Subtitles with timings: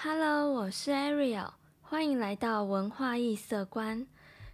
[0.00, 1.50] Hello，我是 Ariel，
[1.82, 4.06] 欢迎来到文化异色观。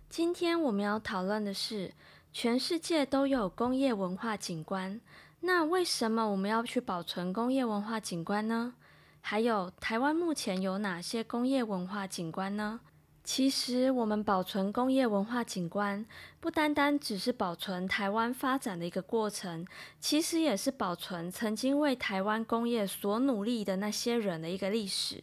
[0.08, 1.92] 今天我们要讨论的是，
[2.32, 4.98] 全世界都有工业文化景观，
[5.40, 8.72] 那为什么我们要去保存工业文化景观呢？
[9.20, 12.80] 还有台湾目前有哪些工业文化景观呢？
[13.22, 16.06] 其实，我们保存工业文化景观，
[16.40, 19.66] 不单单只是保存台湾发展的一个过程，
[20.00, 25.22] 其实也是保存曾经为台湾工业所努力的那些人的一个历史。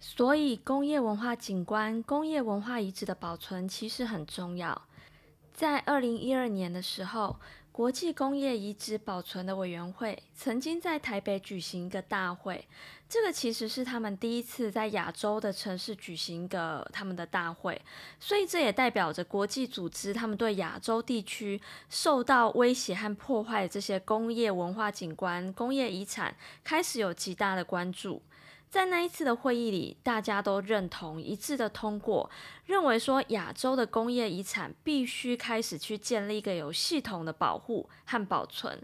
[0.00, 4.82] 所以，工业文化景观、工业文化遗址的保存其实很重要。
[5.52, 7.36] 在二零一二年的时候，
[7.72, 12.66] 国际工业遗址保存的委员会曾经在台北举行一个大会，
[13.08, 17.80] 这个其实是他们第一次在亚洲的城市举行一个他们的大会，
[18.20, 28.22] 所以这也代表着国际组织他们对亚洲地区受到威胁和破坏的这些工业文化景观、工业遗产开始有极大的关注。
[28.70, 32.30] 在那一次的会议里，大家都认同一致的通过，
[32.66, 38.78] 认为说亚洲的工业遗产必须开始去建立一个有系统的保护和保存。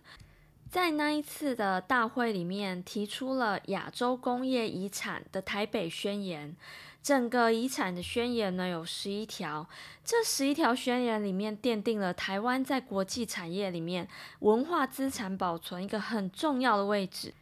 [0.71, 6.57] 在那一次的大会里面，提出了亚洲工业遗产的台北宣言。
[7.03, 9.69] 整个遗产的宣言呢有十一条，
[10.03, 14.09] 这十一条宣言里面奠定了台湾在国际产业里面
[14.39, 17.35] 文化资产保存一个很重要的位置。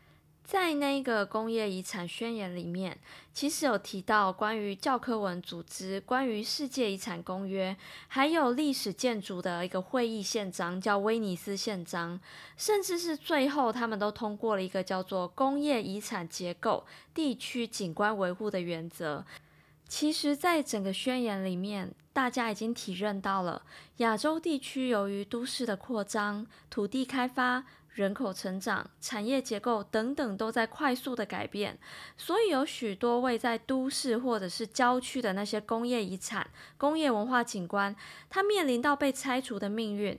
[0.45, 2.99] 在那个工业遗产宣言里面，
[3.33, 7.75] 其实有提到关于教科文组织、关于世界遗产公约，
[8.09, 12.21] 还有历史建筑的一个会议宪章，叫威尼斯宪章，
[12.57, 19.25] 甚至是最后他们都通过了一个叫做工业遗产结构地区景观维护的原则。
[19.95, 23.63] 其实，在整个宣言里面，大家已经体认到了
[23.99, 27.65] 亚洲地区由于都市的扩张、土地开发。
[27.93, 31.79] 人口成长、产业结构等等都在快速的改变，
[32.17, 36.49] 所以有许多位在都市或者是郊区的那些工业遗产、
[36.79, 37.95] 工业文化景观，
[38.31, 40.19] 它面临到被拆除的命运。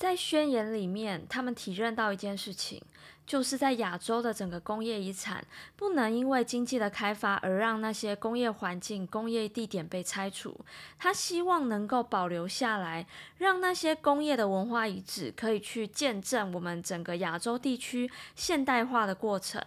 [0.00, 2.82] 在宣言里面，他们体认到一件事情。
[3.26, 5.44] 就是在亚洲的整个工业遗产，
[5.76, 10.58] 不能因为经济的开发而让那些工业环境、工业地点被拆除。
[10.98, 13.06] 他希望能够保留下来，
[13.36, 19.62] 让那些工业的文化遗址可以去见证我们整个亚洲地区现代化的过程。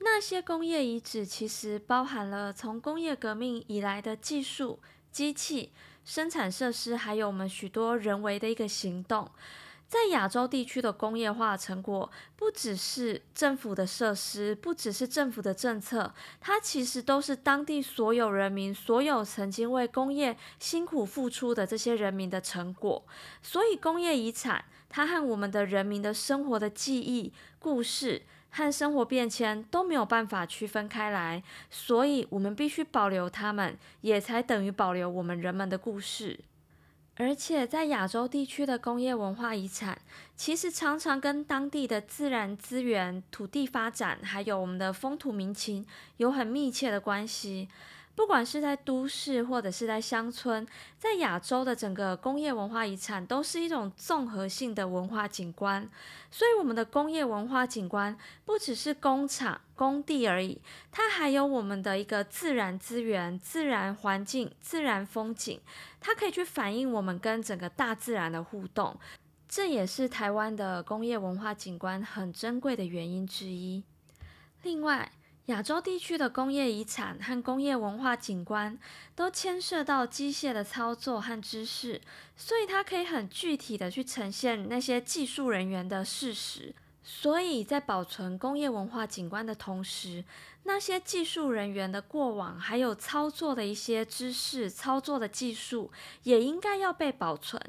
[0.00, 4.80] 那些工业遗址其实包含了从工业革命以来的技术、
[5.12, 5.70] 机器、
[6.04, 9.30] 生产设施，还有我们许多人为的一个行动。
[9.88, 23.04] 在亚洲地区的工业化成果，不只是政府的设施，不只是政府的政策，它其实都是当地所有人民、所有曾经为工业辛苦付出的这些人民的成果。
[23.42, 36.38] 所以，工业遗产它和我们的人民的生活的记忆、故事和生活变迁都没有办法区分开来，所以我们必须保留它们，也才等于保留我们人们的故事。
[37.16, 39.98] 而且在亚洲地区的工业文化遗产，
[40.36, 45.86] 其实常常跟当地的自然资源、土地发展，还有我们的风土民情
[46.18, 47.68] 有很密切的关系。
[48.14, 50.66] 不管是在都市或者是在乡村，
[50.98, 55.88] 在亚洲的整个工业文化遗产都是一种综合性的文化景观。
[56.30, 65.60] 所以，我们的工业文化景观不只是工厂、工地而已，它还有我们的一个自然资源、自然环境、自然风景，
[65.98, 68.98] 它可以去反映我们跟整个大自然的互动。
[69.48, 73.82] 这也是台湾的工业文化景观很珍贵的原因之一。
[74.62, 75.12] 另外，
[75.46, 78.78] 亚洲地区的工业遗产和工业文化景观
[79.16, 82.00] 都牵涉到机械的操作和知识，
[82.36, 86.74] 所以它可以很具体的去呈现那些技术人员的事实。
[87.04, 90.24] 所以在保存工业文化景观的同时，
[90.62, 95.90] 那些技术人员的过往还有操作的一些知识、操作的技术，
[96.22, 97.60] 也应该要被保存。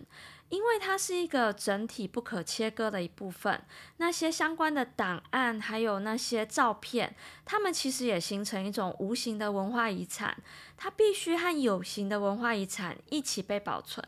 [0.54, 3.60] 因为它是一个整体不可切割的一部分，
[3.98, 10.38] 那些相关的档案还有那些照片，它们其实也形成一种无形的文化遗产，
[10.78, 14.08] 它必须和有形的文化遗产一起被保存。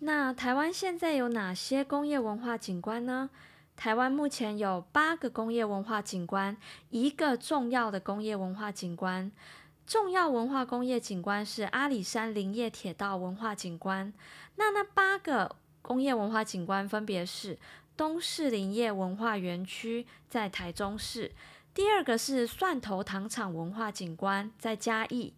[0.00, 3.30] 那台湾现在有哪些工业文化景观呢？
[3.74, 6.54] 台湾目前有八个工业文化景观，
[6.90, 9.32] 一个重要的工业文化景观，
[9.86, 14.12] 重要文化工业景观是阿里山林业铁道文化景观。
[14.56, 15.56] 那那八个。
[15.88, 17.58] 工业文化景观分别是
[17.96, 21.32] 东市林业文化园区在台中市，
[21.72, 25.32] 第二个是蒜头糖厂文化景观在嘉义，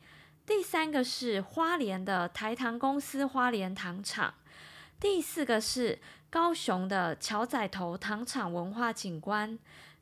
[0.45, 4.35] 第三个是花莲的台糖公司花莲糖厂，
[4.99, 9.57] 第四个是高雄的桥仔头糖厂文化景观，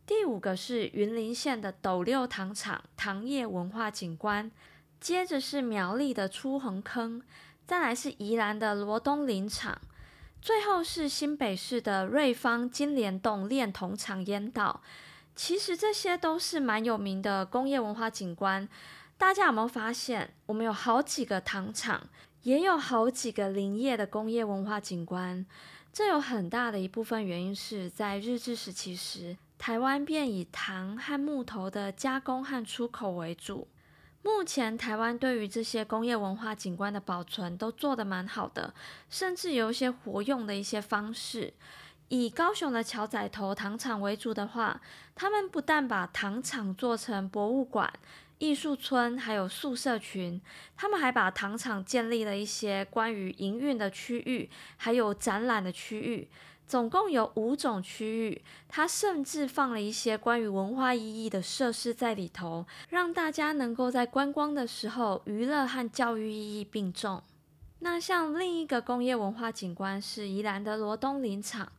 [0.06, 4.50] 第五个是云林县的斗六糖厂糖业文化景观，
[4.99, 7.21] 接着是苗栗的出横坑，
[7.67, 9.79] 再来是宜兰的罗东林场，
[10.40, 14.82] 最后是新北市的瑞芳金莲洞炼铜厂烟道。
[15.35, 18.69] 其实这些都是蛮有名的工业文化景观。
[19.17, 22.08] 大家有没有发现，我们有好几个糖厂，
[22.43, 25.44] 也有好几个林业的工业文化景观？
[25.93, 29.37] 这有很大的一部分原因是在日治时期时。
[29.58, 33.67] 台湾便以糖和木头的加工和出口为主。
[34.29, 38.75] 目前台湾对于这些工业文化景观的保存都做得蛮好的，
[39.09, 41.55] 甚至有一些活用的一些方式。
[42.09, 44.83] 以高雄的桥仔头糖厂为主的话，
[45.15, 47.91] 他们不但把糖厂做成博物馆、
[48.37, 50.41] 艺术村，还有宿舍群，
[50.77, 56.29] 他们还把糖厂建立了一些关于营运的区域，还有展览的区域。
[56.69, 67.23] 总共有五种区域，它甚至放了一些关于文化意义的设施在里头，让大家能够在观光的时候，娱乐和教育意义并重。
[67.79, 71.73] 那像另一个工业文化景观是宜兰的罗东林场，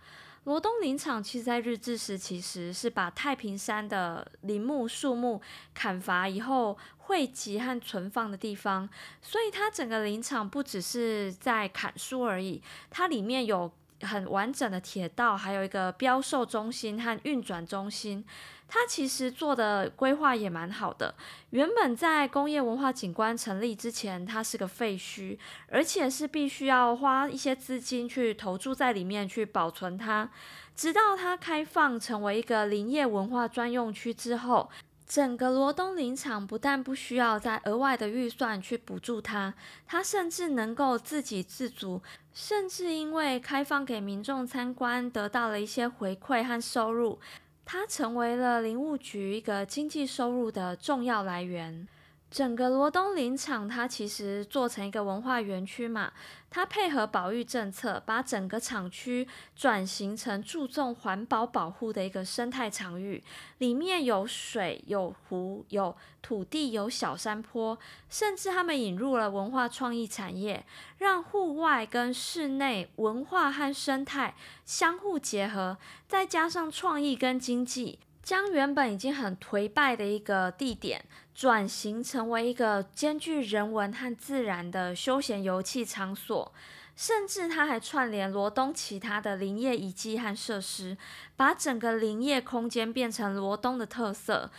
[0.45, 5.39] 罗东林场其实在日治时期时是把太平山的林木树木
[5.75, 8.89] 砍伐以后汇集和存放的地方，
[9.21, 13.71] 所以它整个林场不只是在砍树而已，它里面有。
[14.01, 18.23] 很完整的铁道，还有一个标售中心和运转中心，
[18.67, 21.13] 它其实做的规划也蛮好的。
[21.51, 25.37] 原本在工业文化景观成立之前，它是个废墟，
[25.69, 30.29] 而且是必须要花一些资金去投注在里面去保存它。
[30.75, 34.69] 直到它开放成为一个林业文化专用区之后。
[35.09, 39.51] 整个罗东林场不但不需要再额外的预算去补助它，
[39.87, 41.99] 它甚至能够自给自足，
[42.31, 47.19] 甚至因为开放给民众参观，得到了一些回馈和收入，
[47.65, 51.87] 它成为了林务局一个经济收入的重要来源。
[52.31, 56.13] 整个罗东林场，它其实做成一个文化园区嘛，
[56.51, 63.23] 它配合保育政策，把整个厂区转型成注重环保保护的一个生态场域，
[63.57, 67.75] 里面有水、有湖、有土地、有小山坡，
[68.09, 70.63] 甚至他们引入了文化创意产业，
[70.99, 74.35] 让户外跟室内文化和生态
[74.65, 77.97] 相互结合，再加上创意跟经济。
[78.29, 81.03] 将原本已经很颓败的一个地点，
[81.33, 86.53] 转型成为一个兼具人文和自然的休闲游憩场所，
[86.95, 90.95] 甚至他还串联罗东其他的林业遗迹和设施，
[91.35, 94.51] 把整个林业空间变成罗东的特色。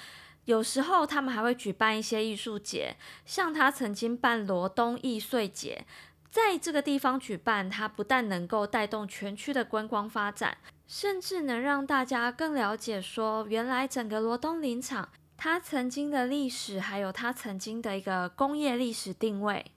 [0.47, 5.87] 有时候他们还会举办一些艺术节，像他曾经办罗东艺穗节。
[6.29, 10.59] 在这个地方举办，它不但能够带动全区的观光发展，
[10.91, 19.71] 甚至能让大家更了解说，原来整个罗东林场它曾经的历史，还有它曾经的一个工业历史定位。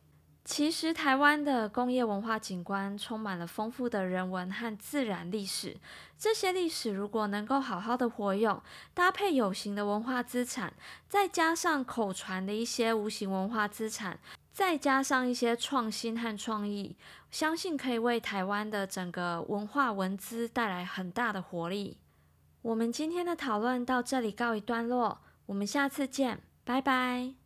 [0.43, 5.77] 其实，台湾的工业文化景观充满了丰富的人文和自然历史，
[6.17, 8.59] 这些历史如果能够好好的活用，
[8.95, 10.73] 搭配有形的文化资产，
[11.07, 14.19] 再加上口传的一些无形文化资产。
[14.53, 16.95] 再加上一些创新和创意，
[17.31, 21.97] 相信可以为台湾的整个文化文资带来很大的活力。
[22.61, 27.33] 我们今天的讨论到这里告一段落，我们下次见，拜拜。